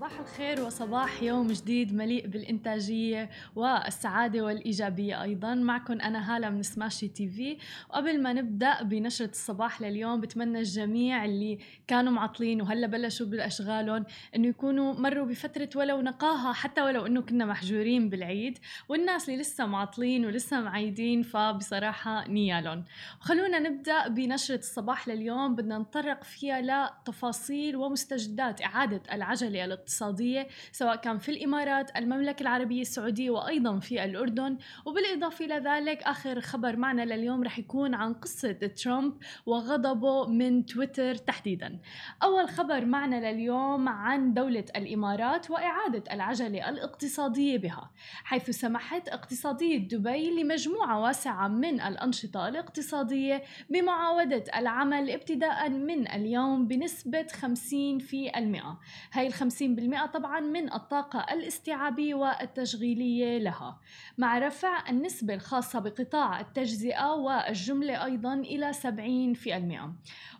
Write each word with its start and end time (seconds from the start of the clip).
صباح 0.00 0.20
الخير 0.20 0.60
وصباح 0.60 1.22
يوم 1.22 1.46
جديد 1.46 1.94
مليء 1.94 2.26
بالإنتاجية 2.26 3.30
والسعادة 3.56 4.44
والإيجابية 4.44 5.22
أيضا. 5.22 5.54
معكم 5.54 6.00
أنا 6.00 6.36
هالة 6.36 6.50
من 6.50 6.62
سماشي 6.62 7.08
تي 7.08 7.28
في. 7.28 7.58
وقبل 7.90 8.22
ما 8.22 8.32
نبدأ 8.32 8.82
بنشرة 8.82 9.30
الصباح 9.30 9.82
لليوم 9.82 10.20
بتمنى 10.20 10.58
الجميع 10.58 11.24
اللي 11.24 11.58
كانوا 11.86 12.12
معطلين 12.12 12.62
وهلأ 12.62 12.86
بلشوا 12.86 13.26
بأشغالهم 13.26 14.04
إنه 14.36 14.48
يكونوا 14.48 14.94
مروا 14.94 15.26
بفترة 15.26 15.68
ولو 15.76 16.00
نقاهة 16.00 16.52
حتى 16.52 16.82
ولو 16.82 17.06
إنه 17.06 17.20
كنا 17.20 17.44
محجورين 17.44 18.08
بالعيد 18.08 18.58
والناس 18.88 19.28
اللي 19.28 19.40
لسه 19.40 19.66
معطلين 19.66 20.26
ولسه 20.26 20.60
معيدين 20.60 21.22
فبصراحة 21.22 22.28
نيالهم. 22.28 22.84
وخلونا 23.20 23.58
نبدأ 23.58 24.08
بنشرة 24.08 24.58
الصباح 24.58 25.08
لليوم. 25.08 25.56
بدنا 25.56 25.78
نطرق 25.78 26.24
فيها 26.24 26.60
لتفاصيل 26.60 27.76
ومستجدات 27.76 28.62
إعادة 28.62 29.02
العجلة 29.12 29.66
الاقتصادية 29.90 30.48
سواء 30.72 30.96
كان 30.96 31.18
في 31.18 31.28
الإمارات 31.28 31.96
المملكة 31.96 32.42
العربية 32.42 32.80
السعودية 32.80 33.30
وأيضا 33.30 33.78
في 33.78 34.04
الأردن. 34.04 34.58
وبالإضافة 34.86 35.44
إلى 35.44 35.54
ذلك 35.54 36.02
آخر 36.02 36.40
خبر 36.40 36.76
معنا 36.76 37.02
لليوم 37.02 37.42
رح 37.42 37.58
يكون 37.58 37.94
عن 37.94 38.14
قصة 38.14 38.52
ترامب 38.52 39.14
وغضبه 39.46 40.26
من 40.26 40.66
تويتر 40.66 41.14
تحديدا. 41.14 41.78
أول 42.22 42.48
خبر 42.48 42.84
معنا 42.84 43.32
لليوم 43.32 43.88
عن 43.88 44.34
دولة 44.34 44.64
الإمارات 44.76 45.50
وإعادة 45.50 46.04
العجلة 46.12 46.68
الاقتصادية 46.68 47.58
بها. 47.58 47.90
حيث 48.24 48.50
سمحت 48.50 49.08
اقتصادية 49.08 49.78
دبي 49.78 50.42
لمجموعة 50.42 51.00
واسعة 51.00 51.48
من 51.48 51.80
الأنشطة 51.80 52.48
الاقتصادية 52.48 53.42
بمعاودة 53.70 54.44
العمل 54.56 55.10
ابتداء 55.10 55.68
من 55.68 56.08
اليوم 56.10 56.66
بنسبة 56.68 57.26
50 57.32 57.98
في 57.98 58.38
المئة. 58.38 58.78
هاي 59.12 59.26
الخمسين 59.26 59.74
بالمئة 59.74 59.79
طبعا 60.14 60.40
من 60.40 60.72
الطاقة 60.72 61.26
الاستيعابية 61.32 62.14
والتشغيلية 62.14 63.38
لها. 63.38 63.78
مع 64.18 64.38
رفع 64.38 64.88
النسبة 64.88 65.34
الخاصة 65.34 65.78
بقطاع 65.78 66.40
التجزئة 66.40 67.12
والجملة 67.12 68.04
أيضا 68.04 68.34
إلى 68.34 68.72
70 68.72 69.34
في 69.34 69.56
المئة. 69.56 69.92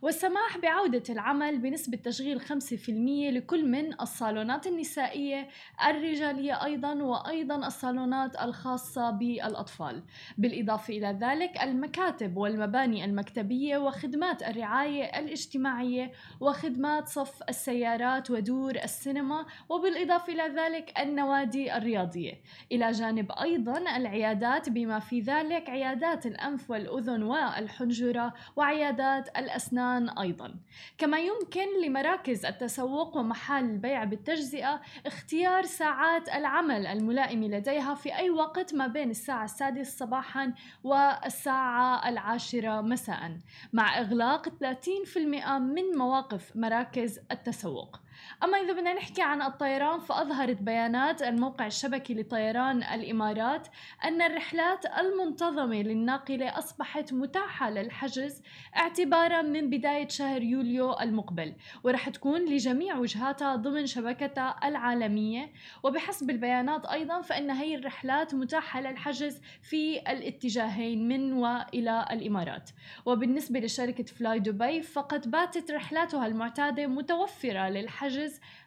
والسماح 0.02 0.58
بعودة 0.58 1.02
العمل 1.10 1.58
بنسبة 1.58 1.96
تشغيل 1.96 2.40
5% 2.40 3.30
لكل 3.30 3.68
من 3.68 4.00
الصالونات 4.00 4.66
النسائية 4.66 5.48
الرجالية 5.88 6.64
أيضا 6.64 6.94
وأيضا 6.94 7.66
الصالونات 7.66 8.42
الخاصة 8.42 9.10
بالأطفال. 9.10 10.02
بالإضافة 10.38 10.94
إلى 10.94 11.18
ذلك 11.20 11.62
المكاتب 11.62 12.36
والمباني 12.36 13.04
المكتبية 13.04 13.78
وخدمات 13.78 14.42
الرعاية 14.42 15.04
الاجتماعية 15.18 16.12
وخدمات 16.40 17.08
صف 17.08 17.42
السيارات 17.48 18.30
ودور 18.30 18.76
السينما 18.76 19.29
وبالإضافة 19.68 20.32
إلى 20.32 20.42
ذلك 20.42 21.00
النوادي 21.00 21.76
الرياضية. 21.76 22.40
إلى 22.72 22.90
جانب 22.90 23.32
أيضا 23.32 23.78
العيادات 23.78 24.68
بما 24.68 24.98
في 24.98 25.20
ذلك 25.20 25.70
عيادات 25.70 26.26
الأنف 26.26 26.70
والأذن 26.70 27.22
والحنجرة 27.22 28.34
وعيادات 28.56 29.38
الأسنان 29.38 30.08
أيضا. 30.08 30.54
كما 30.98 31.18
يمكن 31.18 31.66
لمراكز 31.84 32.46
التسوق 32.46 33.16
ومحال 33.16 33.64
البيع 33.64 34.04
بالتجزئة 34.04 34.80
اختيار 35.06 35.62
ساعات 35.64 36.28
العمل 36.28 36.86
الملائمة 36.86 37.46
لديها 37.46 37.94
في 37.94 38.16
أي 38.16 38.30
وقت 38.30 38.74
ما 38.74 38.86
بين 38.86 39.10
الساعة 39.10 39.44
السادسة 39.44 39.90
صباحا 40.06 40.54
والساعة 40.84 42.08
العاشرة 42.08 42.80
مساء 42.80 43.38
مع 43.72 43.98
إغلاق 43.98 44.48
30% 44.48 45.58
من 45.58 45.82
مواقف 45.96 46.56
مراكز 46.56 47.20
التسوق. 47.30 48.00
أما 48.42 48.58
إذا 48.58 48.72
بدنا 48.72 48.94
نحكي 48.94 49.22
عن 49.22 49.42
الطيران 49.42 50.00
فأظهرت 50.00 50.62
بيانات 50.62 51.22
الموقع 51.22 51.66
الشبكي 51.66 52.14
لطيران 52.14 52.82
الإمارات 52.82 53.68
أن 54.04 54.22
الرحلات 54.22 54.86
المنتظمة 54.86 55.82
للناقلة 55.82 56.58
أصبحت 56.58 57.12
متاحة 57.12 57.70
للحجز 57.70 58.42
اعتبارا 58.76 59.42
من 59.42 59.70
بداية 59.70 60.08
شهر 60.08 60.42
يوليو 60.42 60.92
المقبل 61.00 61.54
ورح 61.84 62.08
تكون 62.08 62.40
لجميع 62.40 62.98
وجهاتها 62.98 63.56
ضمن 63.56 63.86
شبكتها 63.86 64.60
العالمية. 64.64 65.52
وبحسب 65.82 66.30
البيانات 66.30 66.86
أيضا 66.86 67.20
فإن 67.20 67.50
هي 67.50 67.74
الرحلات 67.74 68.34
متاحة 68.34 68.80
للحجز 68.80 69.40
في 69.62 69.98
الاتجاهين 69.98 71.08
من 71.08 71.32
وإلى 71.32 72.06
الإمارات. 72.10 72.70
وبالنسبة 73.06 73.60
لشركة 73.60 74.04
فلاي 74.04 74.38
دبي 74.38 74.82
فقد 74.82 75.30
باتت 75.30 75.70
رحلاتها 75.70 76.26
المعتادة 76.26 76.86
متوفرة 76.86 77.68
للحجز 77.68 78.09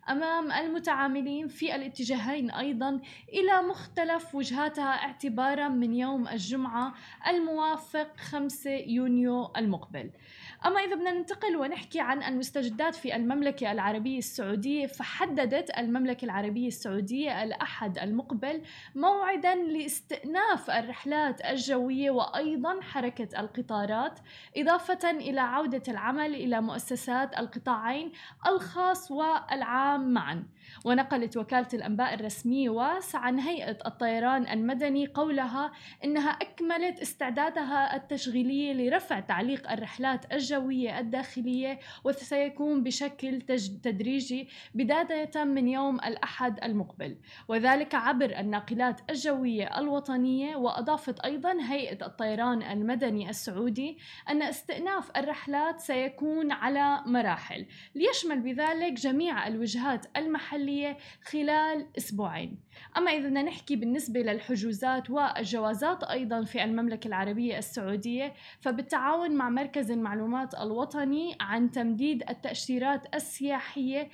أمام 0.09 0.51
المتعاملين 0.51 1.47
في 1.47 1.75
الاتجاهين 1.75 2.51
أيضا 2.51 3.01
إلى 3.29 3.61
مختلف 3.69 4.35
وجهاتها 4.35 4.89
اعتبارا 4.89 5.67
من 5.67 5.93
يوم 5.93 6.27
الجمعة 6.27 6.93
الموافق 7.27 8.17
5 8.17 8.71
يونيو 8.71 9.51
المقبل. 9.57 10.09
أما 10.65 10.79
إذا 10.79 10.95
بدنا 10.95 11.11
ننتقل 11.11 11.55
ونحكي 11.55 11.99
عن 11.99 12.23
المستجدات 12.23 12.95
في 12.95 13.15
المملكة 13.15 13.71
العربية 13.71 14.17
السعودية 14.17 14.87
فحددت 14.87 15.77
المملكة 15.77 16.25
العربية 16.25 16.67
السعودية 16.67 17.43
الأحد 17.43 17.97
المقبل 17.97 18.61
موعدا 18.95 19.55
لاستئناف 19.55 20.69
الرحلات 20.69 21.45
الجوية 21.45 22.11
وأيضا 22.11 22.81
حركة 22.81 23.39
القطارات 23.39 24.19
إضافة 24.57 25.11
إلى 25.11 25.41
عودة 25.41 25.83
العمل 25.87 26.35
إلى 26.35 26.61
مؤسسات 26.61 27.39
القطاعين 27.39 28.11
الخاص 28.47 29.11
والعام 29.33 30.13
معا. 30.13 30.44
ونقلت 30.85 31.38
وكالة 31.38 31.68
الأنباء 31.74 32.13
الرسمية 32.13 32.69
واس 32.69 33.16
عن 33.16 33.40
هيئة 33.40 33.78
الطيران 33.85 34.47
المدني 34.47 35.07
قولها 35.07 35.72
إنها 36.03 36.29
أكملت 36.29 37.00
استعدادها 37.00 37.96
التشغيلية 37.96 38.74
لرفع 38.74 39.19
تعليق 39.19 39.72
الرحلات 39.72 40.34
الجوية 40.34 41.00
الداخلية 41.00 41.79
وسيكون 42.03 42.84
بشكل 42.84 43.41
تدريجي 43.84 44.47
بداية 44.74 45.44
من 45.44 45.68
يوم 45.68 45.96
الأحد 45.96 46.63
المقبل. 46.63 47.18
وذلك 47.47 47.95
عبر 47.95 48.40
الناقلات 48.40 49.01
الجوية 49.09 49.80
الوطنية 49.80 50.56
وأضافت 50.56 51.19
أيضا 51.19 51.57
هيئة 51.62 52.06
الطيران 52.06 52.63
المدني 52.63 53.30
السعودي 53.30 53.97
أن 54.30 54.41
استئناف 54.41 55.12
الرحلات 55.18 55.80
سيكون 55.80 56.51
على 56.51 57.01
مراحل. 57.06 57.66
ليشمل 57.95 58.40
بذلك 58.40 58.94
جميع 58.94 59.47
الوجهات 59.47 60.06
المحلية 60.18 60.52
خلال 61.23 61.87
أسبوعين. 61.97 62.57
أما 62.97 63.11
إذا 63.11 63.27
بدنا 63.27 63.41
نحكي 63.41 63.75
بالنسبة 63.75 64.19
للحجوزات 64.19 65.09
والجوازات 65.09 66.03
أيضا 66.03 66.43
في 66.43 66.63
المملكة 66.63 67.07
العربية 67.07 67.57
السعودية 67.57 68.33
فبالتعاون 68.61 69.31
مع 69.31 69.49
مركز 69.49 69.91
المعلومات 69.91 70.55
الوطني 70.55 71.35
عن 71.39 71.71
تمديد 71.71 72.23
التأشيرات 72.29 73.15
السياحية 73.15 74.09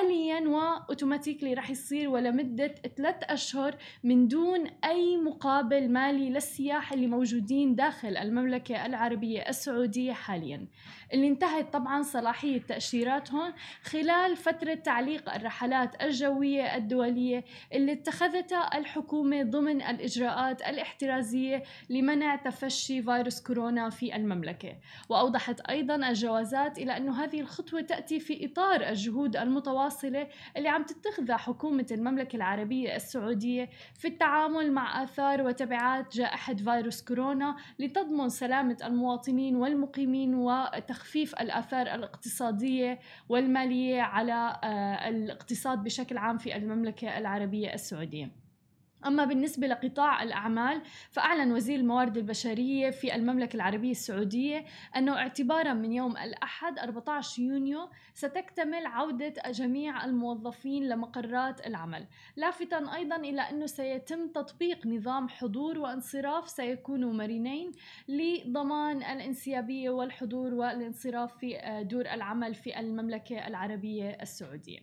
آليا 0.00 0.48
وأوتوماتيكلي 0.48 1.54
رح 1.54 1.70
يصير 1.70 2.08
ولمدة 2.08 2.74
ثلاث 2.96 3.16
أشهر 3.22 3.76
من 4.04 4.28
دون 4.28 4.66
أي 4.84 5.16
مقابل 5.16 5.92
مالي 5.92 6.30
للسياح 6.30 6.92
اللي 6.92 7.06
موجودين 7.06 7.74
داخل 7.74 8.16
المملكة 8.16 8.86
العربية 8.86 9.40
السعودية 9.48 10.12
حاليا. 10.12 10.66
اللي 11.12 11.28
انتهت 11.28 11.72
طبعا 11.72 12.02
صلاحية 12.02 12.60
تأشيراتهم 12.60 13.52
خلال 13.82 14.36
فترة 14.36 14.74
تعليق 14.74 15.34
الرحلات 15.34 15.83
الجوية 16.02 16.76
الدولية 16.76 17.44
اللي 17.72 17.92
اتخذتها 17.92 18.78
الحكومة 18.78 19.42
ضمن 19.42 19.82
الإجراءات 19.82 20.62
الاحترازية 20.62 21.62
لمنع 21.90 22.36
تفشي 22.36 23.02
فيروس 23.02 23.40
كورونا 23.42 23.90
في 23.90 24.16
المملكة. 24.16 24.76
وأوضحت 25.08 25.60
أيضا 25.60 25.94
الجوازات 26.08 26.78
إلى 26.78 26.96
أن 26.96 27.08
هذه 27.08 27.40
الخطوة 27.40 27.80
تأتي 27.80 28.20
في 28.20 28.46
إطار 28.46 28.88
الجهود 28.88 29.36
المتواصلة 29.36 30.28
اللي 30.56 30.68
عم 30.68 30.82
تتخذها 30.82 31.36
حكومة 31.36 31.86
المملكة 31.90 32.36
العربية 32.36 32.96
السعودية 32.96 33.70
في 33.94 34.08
التعامل 34.08 34.72
مع 34.72 35.02
آثار 35.02 35.42
وتبعات 35.42 36.16
جائحة 36.16 36.54
فيروس 36.54 37.02
كورونا 37.02 37.56
لتضمن 37.78 38.28
سلامة 38.28 38.76
المواطنين 38.84 39.56
والمقيمين 39.56 40.34
وتخفيف 40.34 41.34
الآثار 41.34 41.86
الاقتصادية 41.94 42.98
والمالية 43.28 44.02
على 44.02 44.60
الاقتصاد 45.08 45.73
بشكل 45.78 46.18
عام 46.18 46.38
في 46.38 46.56
المملكة 46.56 47.18
العربية 47.18 47.74
السعودية. 47.74 48.43
أما 49.06 49.24
بالنسبة 49.24 49.66
لقطاع 49.66 50.22
الأعمال 50.22 50.82
فأعلن 51.10 51.52
وزير 51.52 51.78
الموارد 51.78 52.16
البشرية 52.16 52.90
في 52.90 53.14
المملكة 53.14 53.56
العربية 53.56 53.90
السعودية 53.90 54.64
أنه 54.96 55.16
اعتبارا 55.16 55.72
من 55.72 55.92
يوم 55.92 56.16
الأحد 56.16 56.78
14 56.78 57.42
يونيو 57.42 57.88
ستكتمل 58.14 58.86
عودة 58.86 59.34
جميع 59.50 60.04
الموظفين 60.04 60.88
لمقرات 60.88 61.66
العمل 61.66 62.06
لافتا 62.36 62.94
أيضا 62.94 63.16
إلى 63.16 63.40
أنه 63.40 63.66
سيتم 63.66 64.28
تطبيق 64.28 64.86
نظام 64.86 65.28
حضور 65.28 65.78
وانصراف 65.78 66.48
سيكونوا 66.48 67.12
مرنين 67.12 67.72
لضمان 68.08 68.96
الانسيابية 68.96 69.90
والحضور 69.90 70.54
والانصراف 70.54 71.38
في 71.38 71.80
دور 71.90 72.06
العمل 72.06 72.54
في 72.54 72.80
المملكة 72.80 73.46
العربية 73.46 74.10
السعودية. 74.22 74.80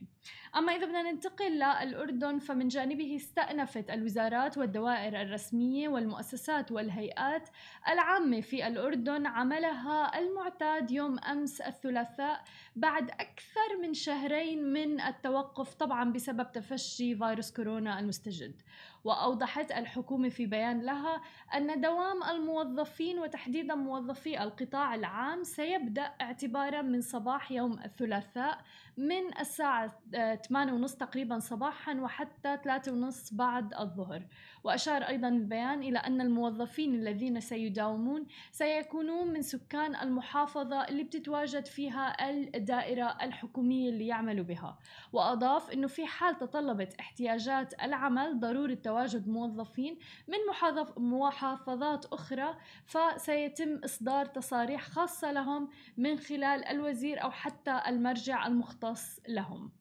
أما 0.56 0.76
إذا 0.76 0.86
بدنا 0.86 1.12
ننتقل 1.12 1.52
للأردن 1.52 2.40
فمن 2.40 2.68
جانبه 2.68 3.16
استأنفت 3.16 3.90
الوزارات 4.12 4.58
والدوائر 4.58 5.22
الرسمية 5.22 5.90
والمؤسسات 5.90 6.72
والهيئات 6.72 7.50
العامة 7.88 8.42
في 8.42 8.68
الأردن 8.68 9.26
عملها 9.26 10.20
المعتاد 10.20 10.92
يوم 10.92 11.20
أمس 11.20 11.62
الثلاثاء 11.62 12.44
بعد 12.76 13.10
أكثر 13.10 13.78
من 13.82 13.94
شهرين 13.94 14.74
من 14.74 15.02
التوقف 15.02 15.74
طبعا 15.74 16.12
بسبب 16.12 16.52
تفشي 16.52 17.16
فيروس 17.16 17.52
كورونا 17.52 18.00
المستجد. 18.00 18.62
وأوضحت 19.04 19.72
الحكومة 19.72 20.30
في 20.30 20.46
بيان 20.46 20.82
لها 20.82 21.22
أن 21.56 21.82
دوام 21.82 22.24
الموظفين 22.24 23.20
وتحديدا 23.20 23.76
موظفي 23.76 24.44
القطاع 24.44 24.96
العام 24.96 25.44
سيبدأ 25.44 26.02
اعتبارا 26.22 26.82
من 26.82 27.02
صباح 27.02 27.52
يوم 27.52 27.80
الثلاثاء 27.86 28.58
من 28.98 29.38
الساعة 29.40 29.92
8:30 30.14 30.96
تقريبا 30.98 31.40
صباحا 31.40 31.94
وحتى 31.94 32.58
3:30 32.58 33.32
بعد 33.36 33.74
الظهر. 33.74 34.24
وأشار 34.64 35.02
أيضا 35.02 35.28
البيان 35.28 35.84
إلى 35.84 36.00
أن 36.00 36.22
الموظفين 36.22 36.96
الذين 36.96 37.40
سيداومون 37.40 38.26
سيكونون 38.52 39.34
من 39.34 39.42
سكان 39.42 39.96
المحافظة 39.96 40.88
اللي 40.88 41.04
بتتواجد 41.04 41.66
فيها 41.66 42.30
الدائرة 42.30 43.18
الحكومية 43.22 43.90
اللي 43.90 44.08
يعملوا 44.08 44.46
بها. 44.46 44.80
وأضاف 45.14 45.72
أنه 45.72 45.88
في 45.88 46.06
حال 46.06 46.38
تطلبت 46.38 46.96
احتياجات 47.00 47.74
العمل 47.84 48.40
ضرورة 48.40 48.78
تواجد 48.92 49.28
موظفين 49.28 49.98
من 50.28 50.38
محافظات 50.98 52.06
أخرى 52.06 52.58
فسيتم 52.86 53.80
إصدار 53.86 54.26
تصاريح 54.26 54.82
خاصة 54.82 55.32
لهم 55.32 55.70
من 55.98 56.18
خلال 56.18 56.66
الوزير 56.66 57.24
أو 57.24 57.32
حتى 57.32 57.82
المرجع 57.88 58.48
المختص 58.48 59.20
لهم. 59.28 59.81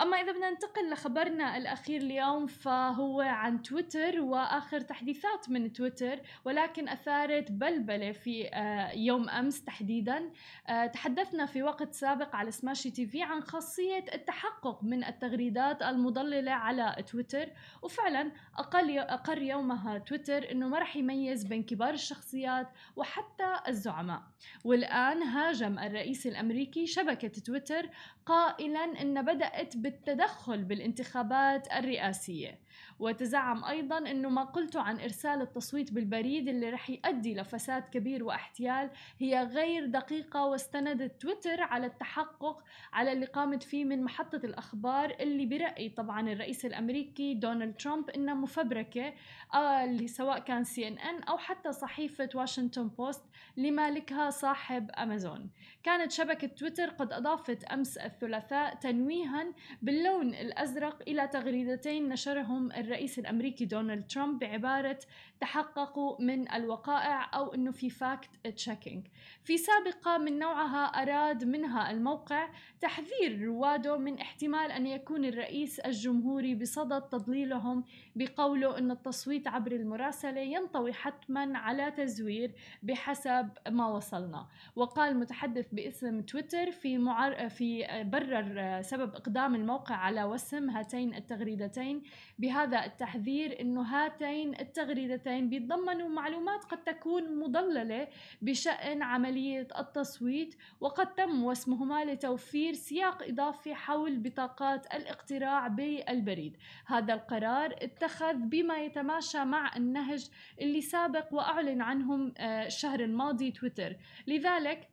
أما 0.00 0.16
إذا 0.16 0.32
بدنا 0.32 0.50
ننتقل 0.50 0.90
لخبرنا 0.90 1.56
الأخير 1.56 2.00
اليوم 2.00 2.46
فهو 2.46 3.20
عن 3.20 3.62
تويتر 3.62 4.20
وآخر 4.20 4.80
تحديثات 4.80 5.50
من 5.50 5.72
تويتر 5.72 6.20
ولكن 6.44 6.88
أثارت 6.88 7.52
بلبلة 7.52 8.12
في 8.12 8.48
آه، 8.48 8.92
يوم 8.92 9.28
أمس 9.30 9.64
تحديدا. 9.64 10.30
آه، 10.68 10.86
تحدثنا 10.86 11.46
في 11.46 11.62
وقت 11.62 11.94
سابق 11.94 12.36
على 12.36 12.50
سماشي 12.50 12.90
تي 12.90 13.06
في 13.06 13.22
عن 13.22 13.42
خاصية 13.42 14.04
التحقق 14.14 14.84
من 14.84 15.04
التغريدات 15.04 15.82
المضللة 15.82 16.52
على 16.52 17.04
تويتر. 17.06 17.48
وفعلا 17.82 18.32
أقل 18.58 18.98
أقر 18.98 19.42
يومها 19.42 19.98
تويتر 19.98 20.50
أنه 20.50 20.68
ما 20.68 20.78
رح 20.78 20.96
يميز 20.96 21.44
بين 21.44 21.62
كبار 21.62 21.94
الشخصيات 21.94 22.68
وحتى 22.96 23.56
الزعماء. 23.68 24.22
والآن 24.64 25.22
هاجم 25.22 25.78
الرئيس 25.78 26.26
الأمريكي 26.26 26.86
شبكة 26.86 27.28
تويتر 27.28 27.88
قائلا 28.26 28.84
أن 29.02 29.22
بدأت 29.22 29.76
بالتدخل 29.82 30.64
بالانتخابات 30.64 31.72
الرئاسية. 31.72 32.58
وتزعم 32.98 33.64
أيضا 33.64 33.98
أنه 33.98 34.28
ما 34.28 34.44
قلته 34.44 34.80
عن 34.80 35.00
إرسال 35.00 35.42
التصويت 35.42 35.92
بالبريد 35.92 36.48
اللي 36.48 36.70
رح 36.70 36.90
يؤدي 36.90 37.34
لفساد 37.34 37.82
كبير 37.82 38.24
واحتيال 38.24 38.90
هي 39.18 39.42
غير 39.42 39.86
دقيقة 39.86 40.44
واستندت 40.44 41.20
تويتر 41.20 41.60
على 41.62 41.86
التحقق 41.86 42.62
على 42.92 43.12
اللي 43.12 43.26
قامت 43.26 43.62
فيه 43.62 43.84
من 43.84 44.04
محطة 44.04 44.40
الأخبار 44.44 45.16
اللي 45.20 45.46
برأي 45.46 45.88
طبعا 45.88 46.32
الرئيس 46.32 46.66
الأمريكي 46.66 47.34
دونالد 47.34 47.76
ترامب 47.76 48.10
إنها 48.10 48.34
مفبركة 48.34 49.14
آه، 49.54 49.84
اللي 49.84 50.08
سواء 50.08 50.38
كان 50.38 50.64
سي 50.64 50.88
إن 50.88 50.98
إن 50.98 51.22
أو 51.22 51.38
حتى 51.38 51.72
صحيفة 51.72 52.28
واشنطن 52.34 52.88
بوست 52.88 53.22
لمالكها 53.56 54.30
صاحب 54.30 54.90
أمازون. 54.90 55.50
كانت 55.82 56.12
شبكة 56.12 56.46
تويتر 56.46 56.88
قد 56.88 57.12
أضافت 57.12 57.64
أمس 57.64 57.98
الثلاثاء 57.98 58.74
تنويها 58.74 59.46
باللون 59.82 60.34
الأزرق 60.34 61.02
إلى 61.08 61.28
تغريدتين 61.28 62.08
نشرهم 62.08 62.71
الرئيس 62.80 63.18
الأمريكي 63.18 63.64
دونالد 63.64 64.06
ترامب 64.06 64.38
بعبارة 64.38 64.98
تحققوا 65.40 66.22
من 66.22 66.52
الوقائع 66.52 67.30
أو 67.34 67.54
أنه 67.54 67.70
في 67.70 67.90
fact 67.90 68.30
checking 68.46 69.06
في 69.44 69.56
سابقة 69.56 70.18
من 70.18 70.38
نوعها 70.38 70.84
أراد 70.84 71.44
منها 71.44 71.90
الموقع 71.90 72.48
تحذير 72.80 73.44
رواده 73.44 73.96
من 73.96 74.18
احتمال 74.18 74.70
أن 74.70 74.86
يكون 74.86 75.24
الرئيس 75.24 75.80
الجمهوري 75.80 76.54
بصدد 76.54 77.02
تضليلهم 77.02 77.84
بقوله 78.16 78.78
أن 78.78 78.90
التصويت 78.90 79.48
عبر 79.48 79.72
المراسلة 79.72 80.40
ينطوي 80.40 80.92
حتما 80.92 81.58
على 81.58 81.90
تزوير 81.90 82.52
بحسب 82.82 83.48
ما 83.70 83.88
وصلنا. 83.88 84.46
وقال 84.76 85.18
متحدث 85.18 85.66
باسم 85.72 86.20
تويتر 86.20 86.70
في 86.70 86.98
معر... 86.98 87.48
في 87.48 87.86
برر 88.04 88.82
سبب 88.82 89.14
إقدام 89.14 89.54
الموقع 89.54 89.94
على 89.94 90.24
وسم 90.24 90.70
هاتين 90.70 91.14
التغريدتين 91.14 92.02
بهذا 92.38 92.61
التحذير 92.64 93.60
أنه 93.60 93.82
هاتين 93.82 94.60
التغريدتين 94.60 95.48
بيتضمنوا 95.48 96.08
معلومات 96.08 96.64
قد 96.64 96.84
تكون 96.84 97.38
مضللة 97.38 98.08
بشأن 98.42 99.02
عملية 99.02 99.68
التصويت 99.78 100.54
وقد 100.80 101.14
تم 101.14 101.44
وسمهما 101.44 102.04
لتوفير 102.04 102.72
سياق 102.72 103.22
إضافي 103.22 103.74
حول 103.74 104.18
بطاقات 104.18 104.94
الاقتراع 104.94 105.68
بالبريد. 105.68 106.56
هذا 106.86 107.14
القرار 107.14 107.76
اتخذ 107.82 108.34
بما 108.34 108.76
يتماشى 108.76 109.44
مع 109.44 109.76
النهج 109.76 110.28
اللي 110.60 110.80
سابق 110.80 111.34
وأعلن 111.34 111.82
عنهم 111.82 112.34
آه، 112.38 112.66
الشهر 112.66 113.00
الماضي 113.00 113.50
تويتر. 113.50 113.96
لذلك 114.26 114.91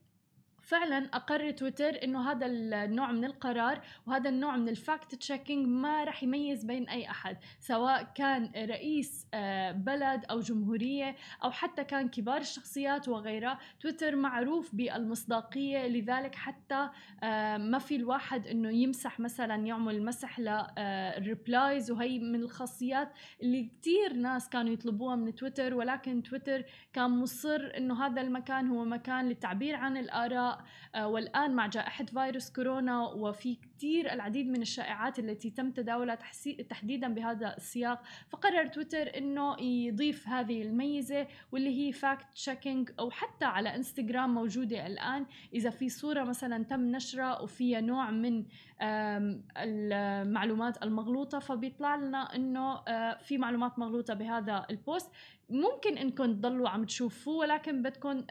فعلا 0.62 1.10
أقر 1.14 1.52
تويتر 1.52 2.04
إنه 2.04 2.32
هذا 2.32 2.46
النوع 2.46 3.12
من 3.12 3.26
القرار 3.26 3.82
وهذا 4.08 4.30
النوع 4.30 4.56
من 4.56 4.70
ال 4.70 4.79
fact 4.79 5.16
checking 5.16 5.68
ما 5.68 6.04
راح 6.04 6.24
يميز 6.24 6.66
بين 6.66 6.90
أي 6.90 7.10
أحد 7.10 7.38
سواء 7.60 8.04
كان 8.16 8.52
رئيس 8.56 9.28
آه، 9.34 9.72
بلد 9.72 10.26
أو 10.26 10.40
جمهورية 10.40 11.16
أو 11.44 11.52
حتى 11.52 11.84
كان 11.84 12.10
كبار 12.10 12.42
الشخصيات 12.42 13.08
وغيرها. 13.08 13.60
تويتر 13.80 14.16
معروف 14.16 14.76
بالمصداقية 14.76 15.88
لذلك 15.88 16.36
حتى 16.36 16.90
آه، 17.24 17.58
ما 17.58 17.80
في 17.80 17.96
الواحد 17.96 18.48
إنه 18.48 18.70
يمسح 18.70 19.20
مثلا 19.20 19.56
يعمل 19.56 20.06
مسح 20.06 20.40
لل 20.40 20.74
replies 20.74 21.92
آه، 21.92 21.96
وهي 21.96 22.20
من 22.20 22.42
الخاصيات 22.42 23.14
اللي 23.42 23.72
كثير 23.82 24.14
ناس 24.14 24.50
كانوا 24.50 24.74
يطلبوها 24.74 25.16
من 25.16 25.36
تويتر 25.36 25.74
ولكن 25.74 26.24
تويتر 26.24 26.64
كان 26.94 27.10
مصر 27.10 27.72
إنه 27.78 28.06
هذا 28.06 28.22
المكان 28.22 28.68
هو 28.68 28.86
مكان 28.86 29.28
للتعبير 29.28 29.76
عن 29.76 29.98
الآراء 29.98 30.59
والآن 30.98 31.56
مع 31.56 31.68
جائحة 31.68 32.06
فيروس 32.06 32.52
كورونا 32.52 33.02
وفي 33.08 33.58
كثير 33.80 34.14
العديد 34.14 34.48
من 34.48 34.62
الشائعات 34.62 35.20
التي 35.20 35.50
تم 35.50 35.72
تداولها 35.72 36.18
تحديدا 36.70 37.14
بهذا 37.14 37.56
السياق 37.58 38.04
فقرر 38.30 38.68
تويتر 38.68 39.18
إنه 39.18 39.62
يضيف 39.62 40.28
هذه 40.28 40.62
الميزة 40.62 41.28
واللي 41.52 41.80
هي 41.80 41.92
fact 41.92 42.26
checking 42.36 42.90
أو 43.00 43.12
حتى 43.12 43.46
على 43.46 43.76
إنستغرام 43.76 44.34
موجودة 44.34 44.88
الآن. 44.88 45.26
إذا 45.54 45.70
في 45.70 45.90
صورة 45.90 46.24
مثلا 46.24 46.64
تم 46.64 46.82
نشرها 46.82 47.42
وفيها 47.42 47.82
نوع 47.82 48.12
من 48.12 48.46
المعلومات 49.58 50.84
المغلوطة 50.84 51.40
فبيطلع 51.40 51.96
لنا 51.96 52.36
إنه 52.36 52.82
في 53.16 53.38
معلومات 53.38 53.80
مغلوطة 53.80 54.14
بهذا 54.14 54.66
ال 54.70 54.78
post 54.78 55.12
ممكن 55.50 55.98
إنكم 55.98 56.34
تضلوا 56.34 56.70
عم 56.70 56.84
تشوفوه 56.86 57.36
ولكن 57.36 57.82
بدكم 57.82 58.22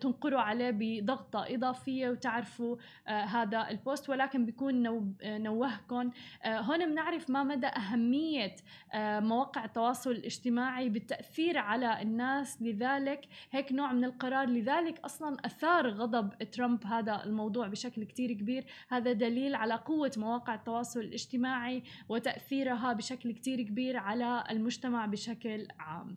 تنقروا 0.00 0.40
عليه 0.40 0.70
بضغطة 0.70 1.44
إضافية 1.54 2.10
وتعرفوا 2.10 2.76
هذا 3.06 3.70
ال 3.70 3.78
post 3.78 4.10
ولكن 4.10 4.46
بيكون 4.46 4.59
نوهكم 4.62 6.10
هون 6.46 6.86
بنعرف 6.86 7.30
ما 7.30 7.42
مدى 7.42 7.66
أهمية 7.66 8.56
مواقع 8.94 9.64
التواصل 9.64 10.10
الاجتماعي 10.10 10.88
بالتأثير 10.88 11.58
على 11.58 12.02
الناس. 12.02 12.62
لذلك 12.62 13.28
هيك 13.50 13.72
نوع 13.72 13.92
من 13.92 14.04
القرار. 14.04 14.48
لذلك 14.48 14.98
أصلا 14.98 15.36
أثار 15.44 15.88
غضب 15.88 16.50
ترامب 16.52 16.86
هذا 16.86 17.24
الموضوع 17.24 17.68
بشكل 17.68 18.04
كتير 18.04 18.32
كبير. 18.32 18.64
هذا 18.88 19.12
دليل 19.12 19.54
على 19.54 19.74
قوة 19.74 20.12
مواقع 20.16 20.54
التواصل 20.54 21.00
الاجتماعي 21.00 21.82
وتأثيرها 22.08 22.92
بشكل 22.92 23.32
كتير 23.32 23.62
كبير 23.62 23.96
على 23.96 24.44
المجتمع 24.50 25.06
بشكل 25.06 25.68
عام. 25.78 26.16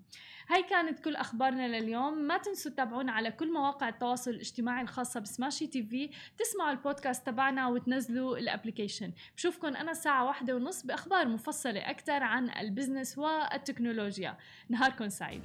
هاي 0.50 0.64
كانت 0.64 1.00
كل 1.00 1.16
أخبارنا 1.16 1.68
لليوم. 1.80 2.18
ما 2.18 2.38
تنسوا 2.38 2.72
تتابعونا 2.72 3.12
على 3.12 3.32
كل 3.32 3.54
مواقع 3.54 3.90
التواصل 3.90 4.32
الاجتماعي 4.32 4.82
الخاصة 4.82 5.20
ب 5.20 5.68
Smashi 5.68 5.84
TV. 5.84 6.10
تسمعوا 6.38 6.72
البودكاست 6.72 7.26
تبعنا 7.26 7.68
وتنزلوا 7.68 7.94
تنزلوا 7.94 8.38
ال 8.38 8.44
application 8.44 9.12
بشوفكم 9.36 9.68
أنا 9.68 9.92
الساعة 9.92 10.26
واحدة 10.26 10.56
ونص 10.56 10.84
بأخبار 10.86 11.28
مفصلة 11.28 11.90
أكثر 11.90 12.24
عن 12.24 12.50
ال 12.50 12.58
business 12.58 13.18
والتكنولوجيا. 13.18 14.38
نهاركم 14.70 15.10
سعيد. 15.10 15.44